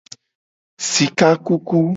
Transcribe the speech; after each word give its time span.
Sika 0.89 1.29
kuku. 1.45 1.77